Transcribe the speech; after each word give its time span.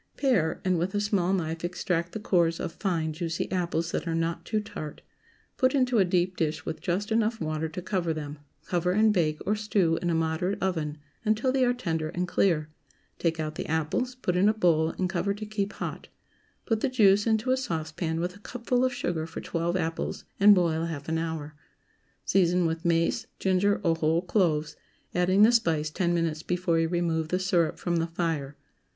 ✠ 0.13 0.17
Pare, 0.17 0.59
and 0.65 0.79
with 0.79 0.95
a 0.95 0.99
small 0.99 1.31
knife 1.31 1.63
extract 1.63 2.11
the 2.13 2.19
cores 2.19 2.59
of 2.59 2.71
fine 2.71 3.13
juicy 3.13 3.51
apples 3.51 3.91
that 3.91 4.07
are 4.07 4.15
not 4.15 4.43
too 4.45 4.59
tart; 4.59 5.03
put 5.57 5.75
into 5.75 5.99
a 5.99 6.03
deep 6.03 6.35
dish 6.35 6.65
with 6.65 6.81
just 6.81 7.11
enough 7.11 7.39
water 7.39 7.69
to 7.69 7.83
cover 7.83 8.11
them; 8.11 8.39
cover 8.65 8.93
and 8.93 9.13
bake, 9.13 9.39
or 9.45 9.55
stew, 9.55 9.99
in 10.01 10.09
a 10.09 10.15
moderate 10.15 10.57
oven, 10.59 10.97
until 11.23 11.51
they 11.51 11.63
are 11.63 11.71
tender 11.71 12.09
and 12.15 12.27
clear; 12.27 12.67
take 13.19 13.39
out 13.39 13.53
the 13.53 13.67
apples, 13.67 14.15
put 14.15 14.35
in 14.35 14.49
a 14.49 14.55
bowl, 14.55 14.89
and 14.97 15.07
cover 15.07 15.35
to 15.35 15.45
keep 15.45 15.73
hot; 15.73 16.07
put 16.65 16.79
the 16.81 16.89
juice 16.89 17.27
into 17.27 17.51
a 17.51 17.55
saucepan, 17.55 18.19
with 18.19 18.35
a 18.35 18.39
cupful 18.39 18.83
of 18.83 18.91
sugar 18.91 19.27
for 19.27 19.39
twelve 19.39 19.77
apples, 19.77 20.25
and 20.39 20.55
boil 20.55 20.85
half 20.85 21.07
an 21.09 21.19
hour. 21.19 21.53
Season 22.25 22.65
with 22.65 22.83
mace, 22.83 23.27
ginger, 23.37 23.79
or 23.83 23.95
whole 23.95 24.23
cloves, 24.23 24.75
adding 25.13 25.43
the 25.43 25.51
spice 25.51 25.91
ten 25.91 26.11
minutes 26.11 26.41
before 26.41 26.79
you 26.79 26.87
remove 26.89 27.27
the 27.27 27.37
syrup 27.37 27.77
from 27.77 27.97
the 27.97 28.07
fire. 28.07 28.55